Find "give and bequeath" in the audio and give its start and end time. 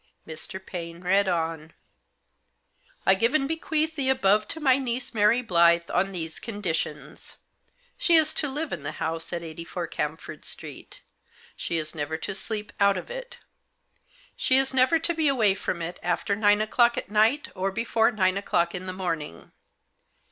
3.13-3.95